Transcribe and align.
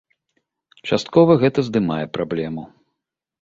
Часткова 0.89 1.31
гэта 1.43 1.59
здымае 1.67 2.01
праблему. 2.19 2.67